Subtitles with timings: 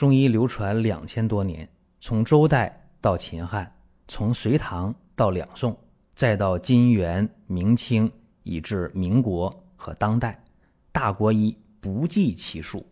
[0.00, 1.68] 中医流传两千多年，
[2.00, 3.70] 从周代到秦汉，
[4.08, 5.78] 从隋唐到两宋，
[6.14, 8.10] 再到金元明清，
[8.42, 10.42] 以至民国和当代，
[10.90, 12.82] 大国医不计其数。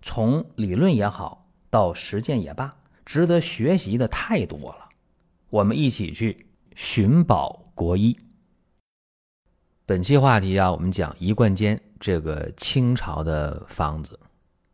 [0.00, 2.72] 从理论也好，到实践也罢，
[3.04, 4.88] 值得学习的太多了。
[5.50, 6.46] 我们一起去
[6.76, 8.16] 寻宝国医。
[9.84, 14.16] 本期话题啊，我们讲一贯煎这个清朝的方子。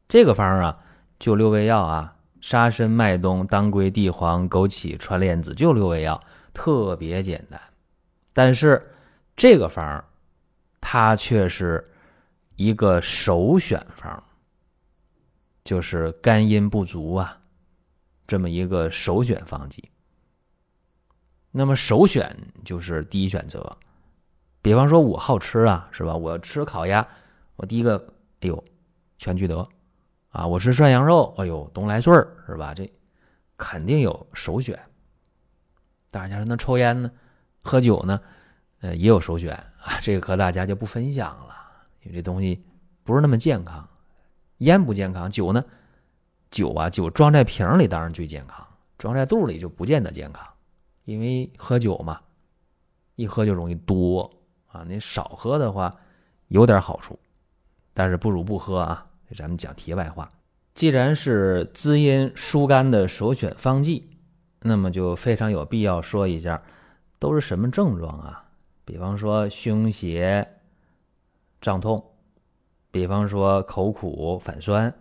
[0.06, 0.78] 这个方啊，
[1.20, 6.20] 就六味药啊：沙参、麦冬、当归、地黄、枸杞、川莲子，就六味药，
[6.52, 7.60] 特别简单。
[8.32, 8.84] 但是
[9.36, 10.04] 这个方儿
[10.80, 11.88] 它却是
[12.56, 14.20] 一个首选方。
[15.62, 17.38] 就是肝阴不足啊，
[18.26, 19.88] 这么一个首选方剂。
[21.52, 22.34] 那么首选
[22.64, 23.76] 就是第一选择。
[24.62, 26.16] 比方说，我好吃啊，是吧？
[26.16, 27.06] 我吃烤鸭，
[27.56, 27.96] 我第一个，
[28.40, 28.64] 哎呦，
[29.18, 29.68] 全聚德
[30.30, 30.46] 啊！
[30.46, 32.72] 我吃涮羊肉，哎呦，东来顺，是吧？
[32.72, 32.90] 这
[33.56, 34.78] 肯定有首选。
[36.10, 37.10] 大家说，那抽烟呢？
[37.62, 38.20] 喝酒呢？
[38.80, 39.98] 呃，也有首选啊。
[40.00, 41.54] 这个和大家就不分享了，
[42.02, 42.64] 因为这东西
[43.02, 43.86] 不是那么健康。
[44.58, 45.64] 烟不健康，酒呢？
[46.50, 48.66] 酒啊，酒装在瓶里当然最健康，
[48.98, 50.46] 装在肚里就不见得健康，
[51.04, 52.20] 因为喝酒嘛，
[53.16, 54.30] 一喝就容易多
[54.68, 54.84] 啊。
[54.86, 55.94] 你少喝的话，
[56.48, 57.18] 有点好处，
[57.92, 59.06] 但是不如不喝啊。
[59.34, 60.28] 咱们讲题外话，
[60.74, 64.10] 既然是滋阴疏肝的首选方剂，
[64.60, 66.62] 那么就非常有必要说一下，
[67.18, 68.44] 都是什么症状啊？
[68.84, 70.46] 比方说胸胁、
[71.60, 72.04] 胀痛。
[72.92, 74.92] 比方说口苦反酸，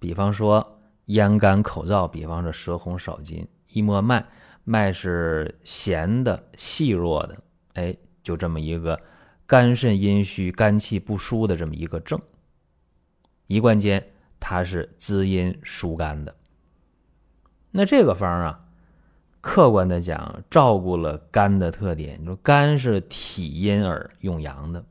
[0.00, 4.26] 比方说咽干口燥，比方说舌红少津，一摸脉，
[4.64, 7.38] 脉是弦的细弱的，
[7.74, 9.00] 哎，就这么一个
[9.46, 12.20] 肝肾阴虚、肝气不舒的这么一个症。
[13.52, 14.02] 一贯煎
[14.40, 16.34] 它是滋阴疏肝的。
[17.70, 18.64] 那这个方啊，
[19.40, 22.18] 客观的讲，照顾了肝的特点。
[22.20, 24.84] 你说肝是体阴而用阳的。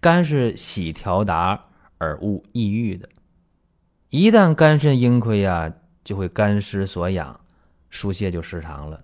[0.00, 1.66] 肝是喜调达
[1.98, 3.08] 而恶抑郁的，
[4.10, 5.72] 一旦肝肾阴亏啊，
[6.04, 7.40] 就会肝失所养，
[7.90, 9.02] 疏泄就失常了，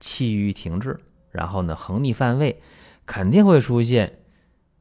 [0.00, 0.98] 气郁停滞，
[1.30, 2.60] 然后呢，横逆犯胃，
[3.06, 4.20] 肯定会出现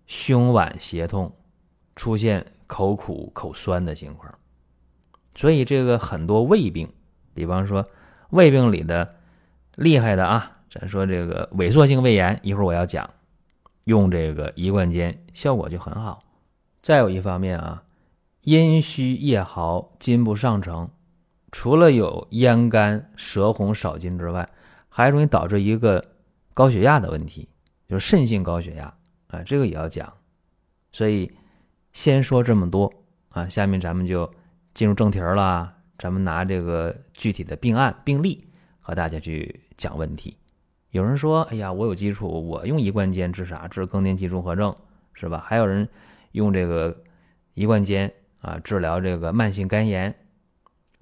[0.07, 1.35] 胸脘胁痛，
[1.95, 4.31] 出现口苦口酸的情况。
[5.33, 6.87] 所以这个很多胃病，
[7.33, 7.85] 比方说
[8.29, 9.15] 胃病里的
[9.75, 13.09] 厉害的啊，咱说这个萎缩性胃炎，一会儿我要讲。
[13.85, 16.21] 用这个一贯煎效果就很好。
[16.83, 17.81] 再有一方面啊，
[18.41, 20.89] 阴虚夜耗、津不上承，
[21.51, 24.47] 除了有咽干、舌红少津之外，
[24.89, 26.05] 还容易导致一个
[26.53, 27.49] 高血压的问题，
[27.87, 28.93] 就是肾性高血压
[29.27, 30.13] 啊，这个也要讲。
[30.91, 31.31] 所以
[31.99, 32.89] 先说这么多
[33.27, 34.33] 啊，下面咱们就
[34.73, 35.75] 进入正题了。
[35.97, 38.47] 咱们拿这个具体的病案病例
[38.79, 40.37] 和大家去讲问题。
[40.91, 43.67] 有人说：“哎呀，我有基础，我用一贯煎治啥？
[43.67, 44.73] 治更年期综合症，
[45.13, 45.89] 是吧？”还有人
[46.31, 47.03] 用这个
[47.53, 48.09] 一贯煎
[48.39, 50.15] 啊治疗这个慢性肝炎，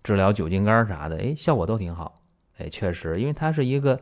[0.02, 2.24] 治疗酒精肝啥的，哎，效果都挺好。
[2.58, 4.02] 哎，确实，因为它是一个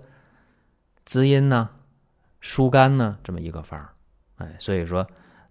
[1.04, 1.70] 滋阴呢、
[2.40, 3.90] 疏肝呢这么一个方儿。
[4.38, 5.06] 哎，所以说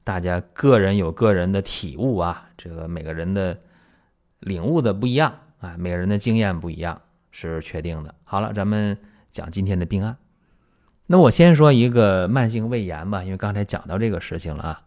[0.04, 3.59] 大家个人有个人的体悟啊，这个每个人的
[4.41, 7.00] 领悟的不一样啊，每个人的经验不一样
[7.31, 8.15] 是确定的。
[8.22, 8.97] 好了，咱们
[9.31, 10.16] 讲今天的病案。
[11.06, 14.82] 那我先说一个慢性胃炎吧，因为刚才讲到这个事情了啊。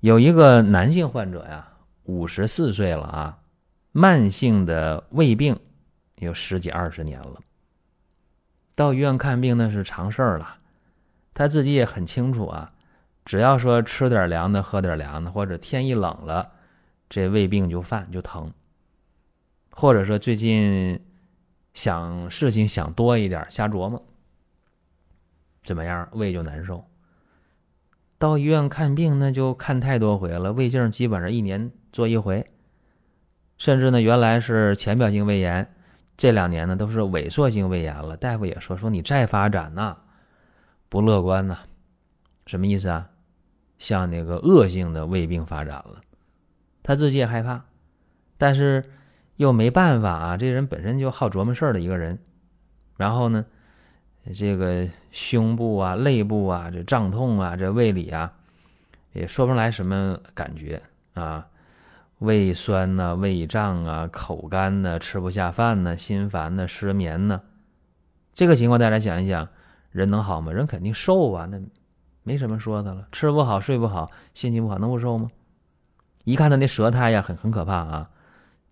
[0.00, 1.68] 有一个男性患者呀，
[2.04, 3.38] 五十四岁了啊，
[3.90, 5.58] 慢性的胃病
[6.16, 7.40] 有十几二十年了。
[8.76, 10.58] 到医院看病那是常事儿了，
[11.34, 12.72] 他自己也很清楚啊，
[13.26, 16.52] 只要说吃点凉的，喝点凉的，或者天一冷了，
[17.10, 18.52] 这胃病就犯就疼，
[19.72, 21.04] 或者说最近
[21.74, 24.00] 想事情想多一点，瞎琢磨。
[25.62, 26.08] 怎么样？
[26.12, 26.84] 胃就难受。
[28.16, 30.52] 到医院看病，那就看太多回了。
[30.52, 32.48] 胃镜基本上一年做一回，
[33.58, 35.74] 甚至呢，原来是浅表性胃炎，
[36.16, 38.16] 这两年呢都是萎缩性胃炎了。
[38.16, 39.96] 大夫也说说你再发展呐，
[40.88, 41.58] 不乐观呐。
[42.46, 43.10] 什么意思啊？
[43.78, 46.00] 像那个恶性的胃病发展了，
[46.82, 47.64] 他自己也害怕，
[48.38, 48.84] 但是
[49.36, 50.36] 又没办法啊。
[50.36, 52.18] 这人本身就好琢磨事儿的一个人，
[52.96, 53.44] 然后呢？
[54.34, 58.32] 这个胸部啊、肋部啊、这胀痛啊、这胃里啊，
[59.12, 60.82] 也说不出来什么感觉
[61.14, 61.46] 啊，
[62.18, 67.40] 胃酸呐、胃胀啊、口干呐、吃不下饭呐、心烦呐、失眠呐，
[68.34, 69.48] 这个情况大家想一想，
[69.92, 70.50] 人能好吗？
[70.50, 71.60] 人肯定瘦啊，那
[72.26, 75.30] 没什么说的了，吃不好、睡不好、心情不好，能不瘦吗？
[76.24, 78.10] 一看他那舌苔呀，很很可怕啊，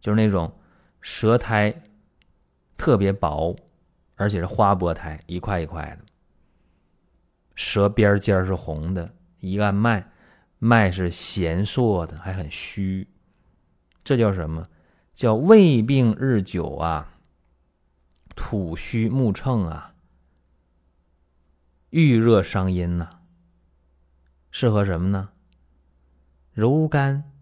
[0.01, 0.53] 就是那种
[1.01, 1.73] 舌苔
[2.77, 3.55] 特别薄，
[4.17, 6.05] 而且是花薄苔，一块一块的。
[7.55, 10.05] 舌边尖是红的，一按脉，
[10.59, 13.07] 脉是弦硕的，还很虚。
[14.03, 14.67] 这叫什么？
[15.15, 17.15] 叫胃病日久啊，
[18.35, 19.95] 土虚木秤啊，
[21.91, 23.14] 郁热伤阴呐。
[24.55, 25.31] 适合什么呢？
[26.53, 27.33] 柔肝、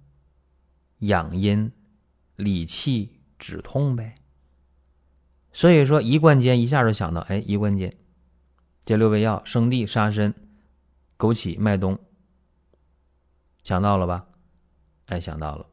[1.01, 1.71] 养阴、
[2.37, 4.15] 理气、止痛呗。
[5.53, 7.95] 所以说，一贯间一下就想到，哎，一贯间，
[8.87, 10.33] 这六味药：生地、沙参、
[11.19, 11.99] 枸杞、麦冬。
[13.63, 14.27] 想到了吧？
[15.09, 15.67] 哎，想到了。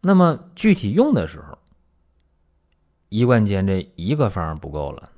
[0.00, 1.56] 那么具体用的时候，
[3.10, 5.12] 一贯间这一个方不够了，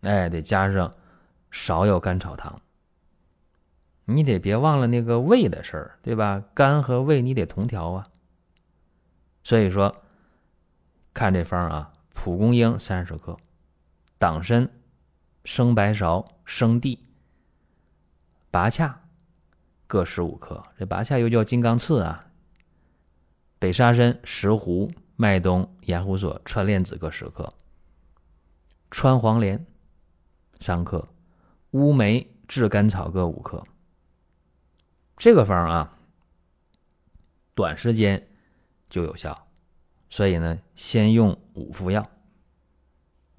[0.00, 0.90] 哎，得加上
[1.52, 2.58] 芍药甘草汤。
[4.10, 6.42] 你得别忘了那个胃的事儿，对吧？
[6.54, 8.08] 肝和胃你得同调啊。
[9.44, 9.94] 所以说，
[11.12, 13.36] 看这方啊，蒲公英三十克，
[14.18, 14.70] 党参、
[15.44, 17.06] 生白芍、生地、
[18.50, 18.98] 拔恰
[19.86, 20.64] 各十五克。
[20.78, 22.24] 这拔恰又叫金刚刺啊。
[23.58, 27.52] 北沙参、石斛、麦冬、盐胡索、川莲子各十克，
[28.90, 29.66] 川黄连
[30.60, 31.06] 三克，
[31.72, 33.62] 乌梅、炙甘草各五克。
[35.18, 35.98] 这个方啊，
[37.52, 38.28] 短时间
[38.88, 39.48] 就有效，
[40.08, 42.08] 所以呢，先用五副药。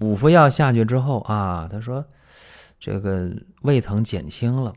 [0.00, 2.06] 五副药下去之后啊，他说
[2.78, 4.76] 这个胃疼减轻了，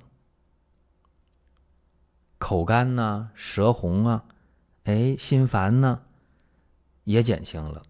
[2.37, 4.23] 口干呐，舌红啊，
[4.85, 6.03] 哎，心烦呢
[7.03, 7.83] 也减轻了，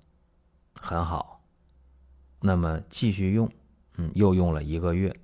[0.74, 1.44] 很好。
[2.42, 3.48] 那么继续用，
[3.98, 5.16] 嗯，又用了一个月，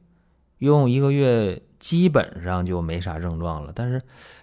[0.60, 1.64] 用一个月。
[1.80, 4.02] 基本上就没啥症状了，但是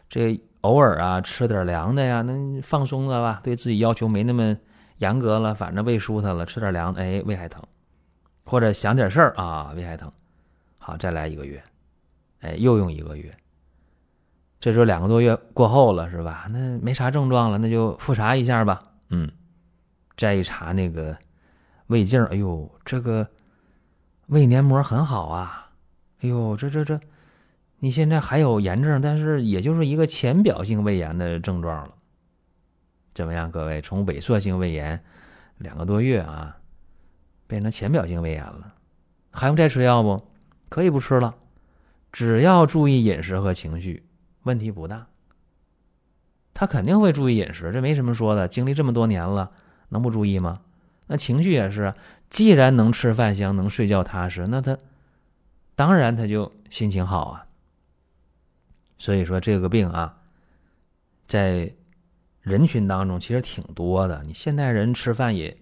[0.09, 4.57] 这偶尔啊吃点凉的呀，那放松了吧，对自己要求没那么
[4.99, 7.63] 严格了，反正胃舒坦了，吃点凉的，哎，胃还疼，
[8.45, 10.11] 或者想点事儿啊，胃还疼，
[10.79, 11.63] 好，再来一个月，
[12.41, 13.33] 哎，又用一个月，
[14.59, 16.49] 这时候两个多月过后了，是吧？
[16.51, 19.31] 那没啥症状了，那就复查一下吧，嗯，
[20.17, 21.17] 再一查那个
[21.89, 23.29] 胃镜，哎呦，这个
[24.29, 25.71] 胃黏膜很好啊，
[26.23, 26.99] 哎呦，这这这。
[27.79, 31.95] 你现在还有炎症，但是也就是一个浅表性胃炎的症状了。
[33.15, 33.81] 怎么样，各位？
[33.81, 35.03] 从萎缩性胃炎
[35.59, 36.57] 两个多月啊，
[37.47, 38.75] 变成浅表性胃炎了，
[39.31, 40.23] 还用再吃药不？
[40.69, 41.35] 可以不吃了，
[42.11, 44.03] 只要注意饮食和情绪，
[44.43, 45.07] 问题不大。
[46.53, 48.49] 他肯定会注意饮食，这没什么说的。
[48.49, 49.53] 经历这么多年了，
[49.91, 50.61] 能不注意吗？
[51.07, 51.95] 那情绪也是，
[52.29, 54.77] 既然能吃饭香，能睡觉踏实，那他
[55.75, 57.46] 当然他就心情好啊。
[58.99, 60.19] 所以说这个病啊，
[61.29, 61.71] 在
[62.41, 64.23] 人群当中其实挺多的。
[64.25, 65.55] 你现代人吃饭也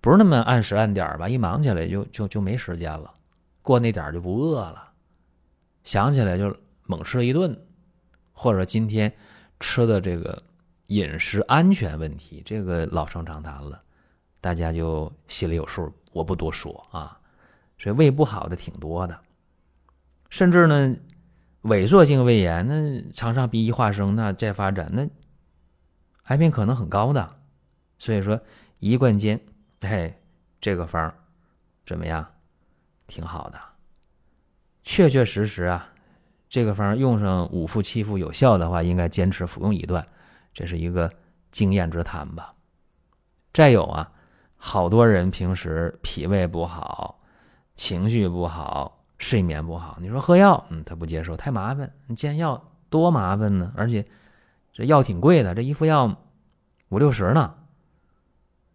[0.00, 1.28] 不是那么按时按点吧？
[1.28, 3.12] 一忙起来就就就没时间了，
[3.60, 4.92] 过那点就不饿了，
[5.82, 7.58] 想起来就猛吃一顿，
[8.32, 9.12] 或者今天
[9.58, 10.40] 吃的这个
[10.86, 13.82] 饮食安全问题，这个老生常谈了，
[14.40, 17.18] 大家就心里有数，我不多说啊。
[17.78, 19.18] 所以胃不好的挺多的，
[20.30, 20.94] 甚至呢。
[21.64, 25.08] 萎缩性胃炎，那肠上壁异化生，那再发展，那
[26.24, 27.36] 癌变可能很高的。
[27.98, 28.38] 所以说，
[28.78, 29.40] 一贯间，
[29.80, 30.14] 嘿，
[30.60, 31.14] 这个方
[31.86, 32.26] 怎么样？
[33.06, 33.58] 挺好的。
[34.82, 35.88] 确确实实啊，
[36.48, 40.06] 这个方用上五副七副有效的话，应该坚持服用一段，
[40.52, 41.10] 这是一个
[41.50, 42.54] 经验之谈吧。
[43.54, 44.12] 再有啊，
[44.56, 47.22] 好多人平时脾胃不好，
[47.74, 49.03] 情绪不好。
[49.24, 51.90] 睡眠不好，你说喝药，嗯，他不接受，太麻烦。
[52.06, 54.04] 你煎药多麻烦呢，而且
[54.70, 56.14] 这药挺贵的，这一副药
[56.90, 57.54] 五六十呢，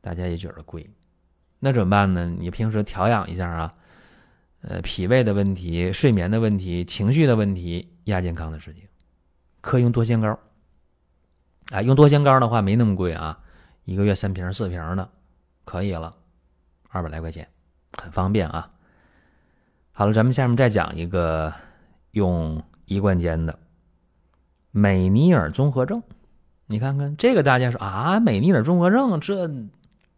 [0.01, 0.89] 大家也觉得贵。
[1.59, 2.25] 那怎么办呢？
[2.25, 3.73] 你平时调养一下啊，
[4.61, 8.81] 呃，脾胃的问题、睡眠的问题、情绪的问题，亚健康的事情，
[9.61, 10.39] 可以用多仙膏。
[11.69, 13.39] 啊，用多仙膏的话没那么贵啊，
[13.85, 15.07] 一个月三瓶四瓶的，
[15.63, 16.17] 可以了，
[16.89, 17.47] 二百来块钱，
[17.93, 18.71] 很方便啊。
[19.99, 21.53] 好了，咱们下面再讲一个
[22.11, 23.59] 用一贯间的
[24.71, 26.01] 美尼尔综合症。
[26.67, 29.45] 你看看这个，大家说啊，美尼尔综合症这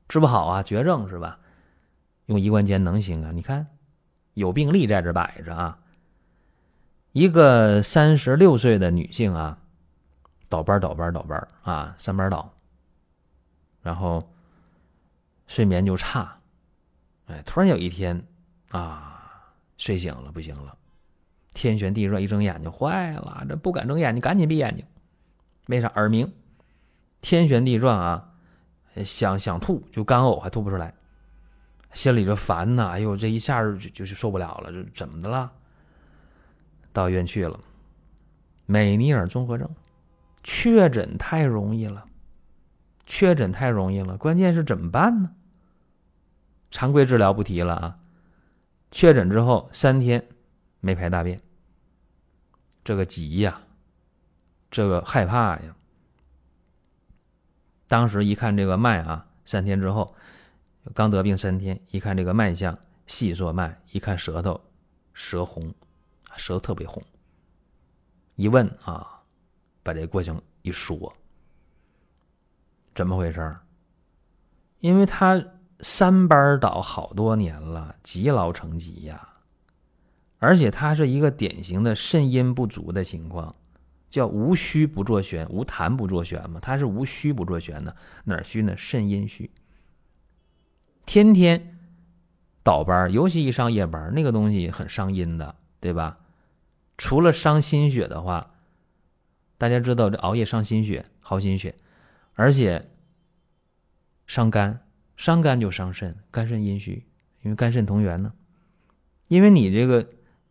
[0.07, 1.39] 治不好啊，绝症是吧？
[2.27, 3.31] 用一贯间能行啊？
[3.33, 3.65] 你看
[4.35, 5.79] 有病例在这摆着啊，
[7.11, 9.57] 一个三十六岁的女性啊，
[10.47, 12.53] 倒班倒班倒班啊，三班倒，
[13.81, 14.31] 然后
[15.47, 16.37] 睡眠就差，
[17.25, 18.23] 哎，突然有一天
[18.69, 19.07] 啊。
[19.81, 20.77] 睡醒了，不行了，
[21.55, 24.85] 天旋地转，一睁眼睛坏了，这不敢睁眼睛，赶紧闭眼睛。
[25.65, 25.87] 为啥？
[25.95, 26.31] 耳鸣，
[27.19, 28.29] 天旋地转啊，
[29.03, 30.93] 想想吐就干呕，还吐不出来，
[31.93, 32.89] 心里就烦呐。
[32.89, 35.51] 哎呦，这一下就就是受不了了，这怎么的了？
[36.93, 37.59] 到医院去了，
[38.67, 39.67] 美尼尔综合症
[40.43, 42.05] 确诊太容易了，
[43.07, 45.31] 确诊太容易了，关键是怎么办呢？
[46.69, 47.97] 常规治疗不提了啊，
[48.91, 50.27] 确诊之后三天
[50.81, 51.41] 没排大便，
[52.83, 53.61] 这个急呀，
[54.69, 55.75] 这个害怕呀。
[57.87, 60.15] 当时一看这个脉啊，三天之后，
[60.93, 64.59] 刚得病三天，一看这个脉象细缩脉，一看舌头，
[65.13, 65.73] 舌红，
[66.37, 67.03] 舌头特别红。
[68.35, 69.21] 一问啊，
[69.83, 71.13] 把这过程一说，
[72.95, 73.61] 怎么回事儿
[74.79, 75.41] 因为他
[75.81, 79.29] 三班倒好多年了，积劳成疾呀，
[80.39, 83.55] 而且他是一个典型的肾阴不足的情况。
[84.09, 86.59] 叫无虚不作旋，无痰不作旋嘛？
[86.61, 87.95] 它是无虚不作旋的，
[88.25, 88.75] 哪虚呢？
[88.75, 89.49] 肾阴虚。
[91.05, 91.79] 天天
[92.61, 96.17] 倒班，尤其一上夜班，那个东西很伤阴的，对吧？
[96.97, 98.55] 除了伤心血的话，
[99.57, 101.73] 大家知道这熬夜伤心血、耗心血，
[102.33, 102.91] 而且
[104.27, 104.81] 伤肝，
[105.21, 107.05] 伤肝就伤肾，肝肾阴虚，
[107.43, 108.33] 因为肝肾同源呢。
[109.27, 110.09] 因为你这个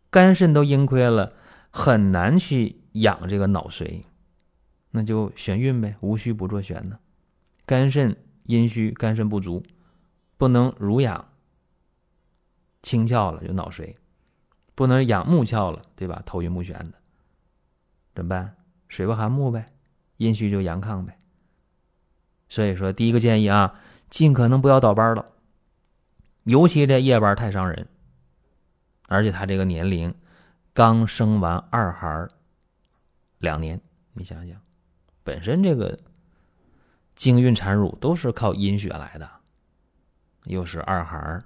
[0.09, 1.33] 肝肾都阴亏了，
[1.71, 2.77] 很难去。
[2.93, 4.03] 养这个脑髓，
[4.89, 6.99] 那就眩晕呗，无虚不作眩呢。
[7.65, 9.63] 肝肾阴虚，肝肾不足，
[10.35, 11.29] 不能濡养
[12.81, 13.95] 清窍了，就脑髓；
[14.75, 16.21] 不能养目窍了，对吧？
[16.25, 16.93] 头晕目眩的，
[18.13, 18.57] 怎么办？
[18.89, 19.71] 水不含木呗，
[20.17, 21.17] 阴虚就阳亢呗。
[22.49, 23.79] 所以说，第一个建议啊，
[24.11, 25.25] 尽可能不要倒班了，
[26.43, 27.87] 尤其这夜班太伤人，
[29.07, 30.13] 而且他这个年龄
[30.73, 32.27] 刚生完二孩。
[33.39, 33.81] 两年，
[34.13, 34.61] 你想想，
[35.23, 35.97] 本身这个
[37.15, 39.27] 经孕产乳都是靠阴血来的，
[40.43, 41.41] 又是二孩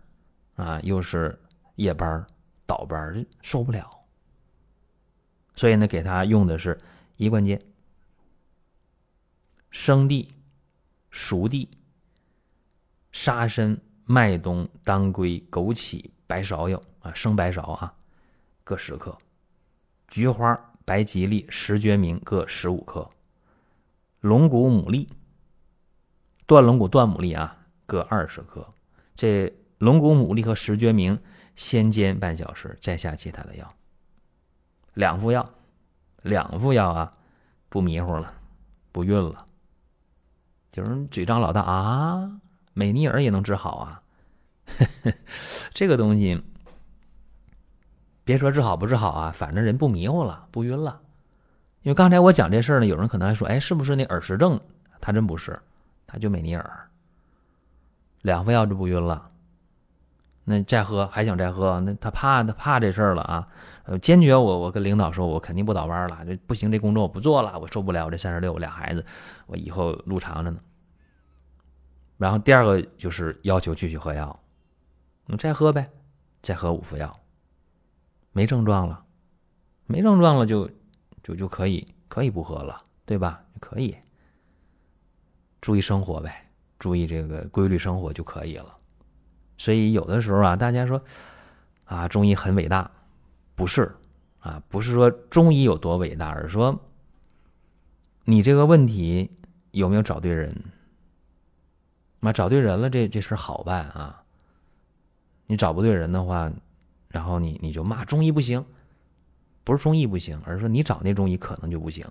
[0.55, 1.39] 啊，又是
[1.75, 2.27] 夜班
[2.65, 3.89] 倒班受不了。
[5.55, 6.77] 所以呢，给他用的是
[7.15, 7.61] 一贯剑、
[9.69, 10.35] 生地、
[11.11, 11.69] 熟地、
[13.15, 17.93] 沙参、麦冬、当归、枸杞、白芍药啊，生白芍啊，
[18.65, 19.17] 各十克，
[20.09, 20.59] 菊花。
[20.83, 23.09] 白吉利、石决明各十五克，
[24.19, 25.07] 龙骨、牡蛎、
[26.45, 27.57] 断龙骨、断牡蛎啊
[27.87, 28.71] 各二十克。
[29.15, 31.19] 这龙骨、牡蛎和石决明
[31.55, 33.73] 先煎半小时，再下其他的药。
[34.93, 35.49] 两副药，
[36.21, 37.17] 两副药啊，
[37.67, 38.31] 不迷糊了，
[38.91, 39.47] 不晕了。
[40.71, 42.41] 就是嘴张老大啊，
[42.75, 44.01] 美尼尔也能治好啊，
[45.73, 46.39] 这个东西。
[48.23, 50.99] 别说治好不治好啊，反正人不迷糊了，不晕了。
[51.83, 54.59] 因为刚才我讲这事儿呢，有人可能还说：“哎，是不是那耳石症？”
[54.99, 55.57] 他真不是，
[56.07, 56.89] 他就美尼尔，
[58.23, 59.29] 两副药就不晕了。
[60.43, 61.79] 那再喝还想再喝？
[61.81, 63.47] 那他怕他怕这事儿了啊！
[64.01, 66.25] 坚决我我跟领导说，我肯定不倒班了。
[66.25, 68.05] 这不行，这工作我不做了，我受不了。
[68.05, 69.05] 我这三十六，俩孩子，
[69.45, 70.59] 我以后路长着呢。
[72.17, 74.39] 然后第二个就是要求继续喝药，
[75.25, 75.89] 你再喝呗，
[76.41, 77.19] 再喝五副药。
[78.31, 79.03] 没症状了，
[79.85, 80.69] 没症状了就
[81.23, 83.41] 就就可以可以不喝了，对吧？
[83.59, 83.95] 可以
[85.61, 88.75] 注意生活呗，注意这个规律生活就可以了。
[89.57, 91.01] 所以有的时候啊，大家说
[91.85, 92.91] 啊，中医很伟大，
[93.55, 93.89] 不是
[94.39, 96.77] 啊，不是说中医有多伟大，而是说
[98.25, 99.31] 你这个问题
[99.71, 100.53] 有没有找对人？
[102.19, 104.23] 妈找对人了，这这事好办啊。
[105.47, 106.51] 你找不对人的话。
[107.07, 108.65] 然后你你就骂中医不行，
[109.63, 112.05] 不是中医不行，而是说你找那中医可能就不行。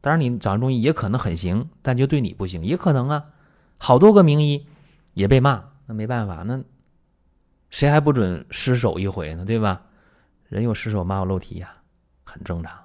[0.00, 3.24] 当然你找中医也可能很行，但就对你不行，也可能啊。
[3.78, 4.66] 好多个名医
[5.14, 6.60] 也被骂，那没办法，那
[7.68, 9.44] 谁还不准失手一回呢？
[9.44, 9.80] 对吧？
[10.48, 11.72] 人有失手，马有漏蹄呀，
[12.24, 12.76] 很正常。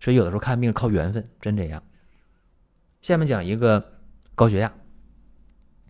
[0.00, 1.82] 所以有的时候看病靠缘分，真这样。
[3.02, 3.84] 下面讲一个
[4.34, 4.72] 高血压，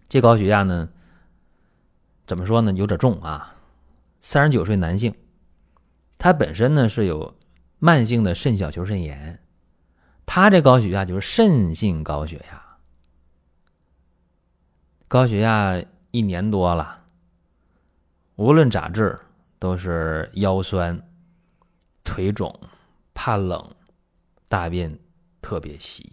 [0.08, 0.88] 这高血压呢，
[2.26, 2.72] 怎么说呢？
[2.72, 3.54] 有点重啊。
[4.20, 5.14] 三十九岁男性，
[6.16, 7.36] 他本身呢是有
[7.78, 9.38] 慢性的肾小球肾炎，
[10.26, 12.62] 他这高血压就是肾性高血压，
[15.06, 17.04] 高血压一年多了，
[18.36, 19.18] 无论咋治
[19.58, 21.00] 都是腰酸、
[22.02, 22.58] 腿肿、
[23.14, 23.72] 怕冷、
[24.48, 24.98] 大便
[25.40, 26.12] 特别稀，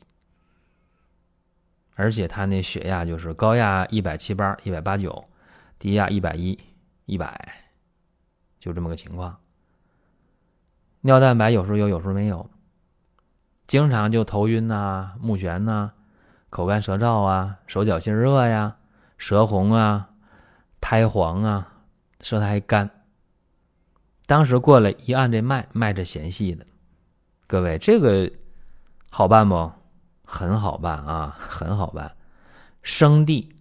[1.95, 5.25] 而且他那血压就是高压一百七八、一百八九，
[5.79, 6.57] 低压一百一、
[7.05, 7.63] 一百。
[8.59, 9.37] 就这么个情况，
[11.01, 12.49] 尿蛋白有时候有，有时候没有，
[13.67, 15.91] 经常就头晕呐、目眩呐、
[16.49, 18.77] 口干舌燥啊，手脚心热呀，
[19.17, 20.09] 舌红啊，
[20.81, 21.83] 苔黄啊，
[22.21, 22.89] 舌苔干。
[24.25, 26.65] 当时过来一按这脉，脉着弦细的，
[27.45, 28.31] 各位这个
[29.11, 29.71] 好办不？
[30.25, 32.15] 很好办啊，很好办。
[32.82, 33.55] 生地、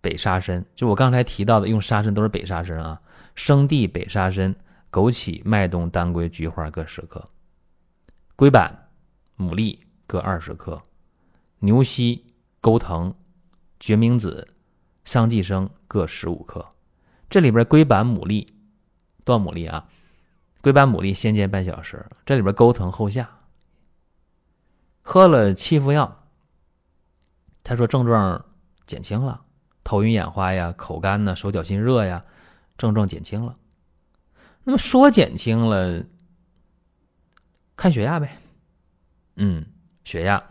[0.00, 3.00] 北沙参，就我刚才提到的，用沙参都是北沙参啊。
[3.34, 4.54] 生地、北沙参、
[4.92, 7.28] 枸杞、麦冬、当归、菊花各十克，
[8.36, 8.88] 龟板、
[9.36, 10.80] 牡蛎各二十克，
[11.58, 13.14] 牛膝、钩藤、
[13.80, 14.46] 决明子、
[15.04, 16.64] 桑寄生各十五克。
[17.28, 18.46] 这里边龟板、牡蛎，
[19.24, 19.88] 断牡蛎啊？
[20.62, 22.06] 龟板、牡蛎先煎半小时。
[22.24, 23.28] 这里边钩藤后下。
[25.06, 26.24] 喝了七服药，
[27.62, 28.42] 他说症状
[28.86, 29.44] 减轻了，
[29.84, 32.24] 头晕眼花呀，口干呢，手脚心热呀。
[32.76, 33.56] 症状减轻了，
[34.64, 36.04] 那么说减轻了，
[37.76, 38.36] 看血压呗。
[39.36, 39.64] 嗯，
[40.04, 40.42] 血压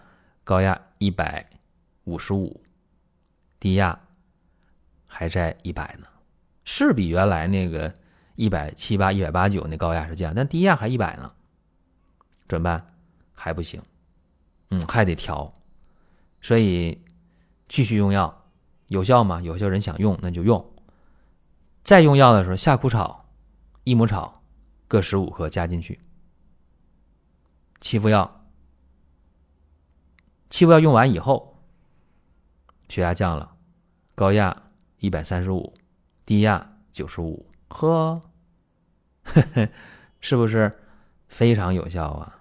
[0.46, 1.46] 高压一百
[2.06, 2.64] 五十五，
[3.60, 4.00] 低压
[5.06, 6.08] 还在一百呢，
[6.64, 7.94] 是比原来那个
[8.36, 11.30] 一百七八、一百八九那高压是降，但低压还一百呢，
[12.48, 12.94] 怎么办？
[13.34, 13.82] 还不行，
[14.74, 15.54] 嗯，还得调，
[16.42, 17.00] 所以
[17.68, 18.46] 继续用药，
[18.88, 19.40] 有效吗？
[19.42, 20.74] 有效人想用那就用。
[21.84, 23.30] 再用药的时候，夏枯草、
[23.84, 24.42] 益母草
[24.88, 26.00] 各十五克加进去。
[27.82, 28.48] 七副药，
[30.50, 31.60] 七副药用完以后，
[32.90, 33.56] 血压降了，
[34.16, 34.64] 高压
[34.98, 35.74] 一百三十五，
[36.26, 38.22] 低压九十五，呵，
[40.20, 40.80] 是不是
[41.28, 42.40] 非常有效啊？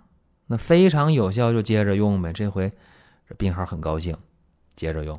[0.52, 2.30] 那非常有效，就接着用呗。
[2.30, 2.70] 这回
[3.26, 4.14] 这病号很高兴，
[4.76, 5.18] 接着用，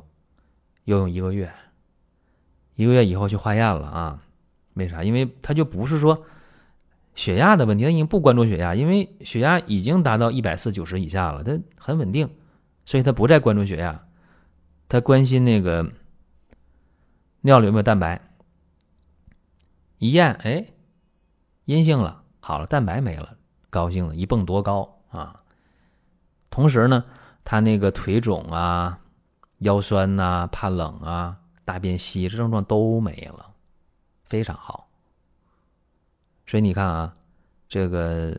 [0.84, 1.52] 又用一个月。
[2.76, 4.22] 一个月以后去化验了啊？
[4.74, 5.02] 为啥？
[5.02, 6.24] 因为他就不是说
[7.16, 12.30] 血压的问题，他已经不关注血压，因为血压已经达到一百四九十以下了，他很稳定，
[12.86, 14.06] 所以他不再关注血压，
[14.88, 15.90] 他关心那个
[17.40, 18.20] 尿里有没有蛋白。
[19.98, 20.64] 一验，哎，
[21.64, 23.36] 阴性了，好了，蛋白没了，
[23.68, 25.40] 高兴了，一蹦多高啊！
[26.50, 27.04] 同时呢，
[27.44, 28.98] 他那个腿肿啊、
[29.58, 31.38] 腰酸呐、怕冷啊。
[31.66, 33.50] 大便稀，这症状都没了，
[34.26, 34.86] 非常好。
[36.46, 37.16] 所以你看啊，
[37.70, 38.38] 这个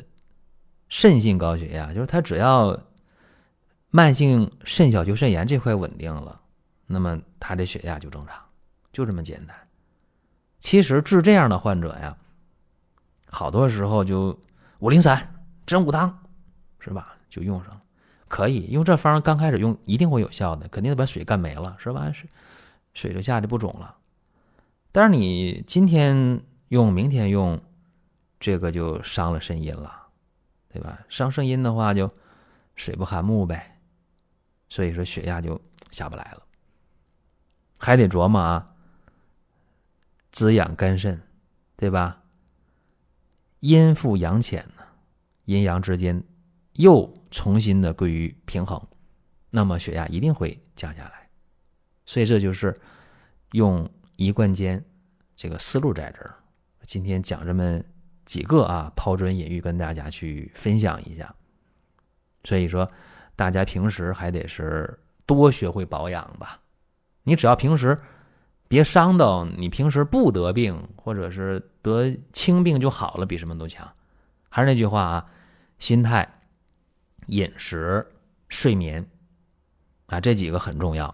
[0.89, 2.79] 肾性高血压，就是他只要
[3.89, 6.39] 慢性肾小球肾炎这块稳定了，
[6.85, 8.39] 那么他的血压就正常，
[8.93, 9.57] 就这么简单。
[10.59, 12.15] 其实治这样的患者呀，
[13.25, 14.39] 好多时候就
[14.77, 16.15] 五苓散、真武汤，
[16.85, 17.17] 是吧？
[17.29, 17.81] 就用上了，
[18.29, 22.09] 可以用这方刚开始用一定会有效的，肯定得把水干没了，是吧？
[22.13, 22.29] 水。
[22.93, 23.93] 水就下去不肿了，
[24.93, 27.59] 但是你今天用，明天用，
[28.39, 29.91] 这个就伤了肾阴了，
[30.69, 30.99] 对吧？
[31.09, 32.09] 伤肾阴的话，就
[32.77, 33.77] 水不含木呗，
[34.69, 35.59] 所以说血压就
[35.91, 36.43] 下不来了。
[37.77, 38.73] 还得琢磨啊，
[40.31, 41.21] 滋养肝肾，
[41.75, 42.21] 对吧？
[43.59, 44.83] 阴富阳潜呢，
[45.43, 46.23] 阴阳之间
[46.75, 48.81] 又重新的归于平衡，
[49.49, 51.29] 那么血压一定会降下来。
[52.05, 52.75] 所以这就是
[53.51, 54.83] 用一贯间
[55.35, 56.35] 这个思路在这儿。
[56.83, 57.81] 今天讲这么
[58.25, 61.33] 几个啊，抛砖引玉，跟大家去分享一下。
[62.43, 62.89] 所以说，
[63.35, 66.59] 大家平时还得是多学会保养吧。
[67.23, 67.97] 你只要平时
[68.67, 73.91] 别伤到你平时不得病，或者是得轻病就好了，比什么都强。
[74.49, 75.25] 还是那句话啊，
[75.79, 76.39] 心态、
[77.27, 78.05] 饮食、
[78.49, 79.05] 睡眠
[80.07, 81.13] 啊，这几个很重要。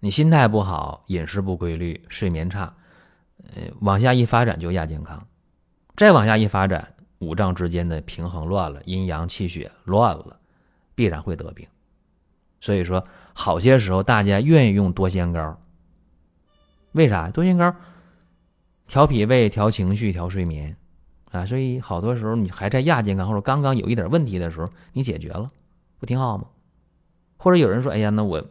[0.00, 2.72] 你心态不好，饮食不规律，睡眠差，
[3.54, 5.26] 呃，往下一发展就亚健康，
[5.96, 10.38] 再往下一发展，五脏之间的平衡乱了，阴阳气血乱了，
[10.94, 11.66] 必然会得病。
[12.60, 15.60] 所以说，好些时候大家愿意用多仙膏，
[16.92, 17.28] 为啥？
[17.30, 17.74] 多仙膏
[18.86, 20.76] 调脾胃、调情绪、调睡眠
[21.30, 25.50] 啊，所以好多时候你还在亚健康或者刚刚有一点问题的时候，你解决了，
[25.98, 26.44] 不挺好吗？
[27.36, 28.44] 或者有人说，哎呀，那我。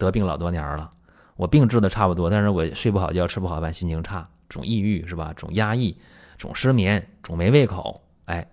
[0.00, 0.90] 得病老多年了，
[1.36, 5.34] 我病治的差不多，但是我睡不好觉，吃不好饭，心情差，总抑郁是吧？
[5.36, 5.94] 总压抑，
[6.38, 8.00] 总失眠，总没胃口。
[8.24, 8.50] 哎，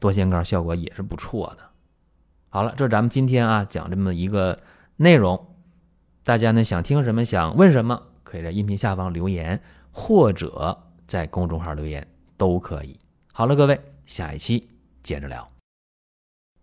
[0.00, 1.62] 多仙膏效果也是不错的。
[2.48, 4.58] 好了，这是咱们今天啊讲这么一个
[4.96, 5.54] 内容，
[6.24, 12.04] 大家呢想听什么，想问什么，可以在音频下方留言，或者在公众号留言
[12.38, 12.98] 都可以。
[13.34, 14.66] 好了，各位，下一期
[15.02, 15.46] 接着聊。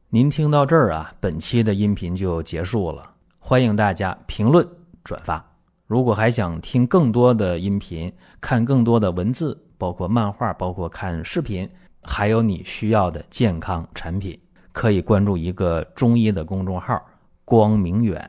[0.09, 3.11] 您听到这儿啊，本期的音频就结束了。
[3.38, 4.67] 欢迎大家评论
[5.03, 5.45] 转发。
[5.85, 8.11] 如果还想听更多的音频，
[8.41, 11.69] 看更多的文字，包括漫画，包括看视频，
[12.01, 14.39] 还有你需要的健康产品，
[14.71, 16.99] 可以关注一个中医的公众号
[17.45, 18.27] “光明远”，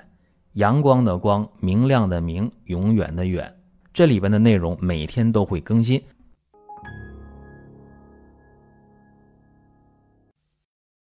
[0.55, 3.51] 阳光的光，明亮的明，永远的远。
[3.95, 6.03] 这里边的内容每天都会更新，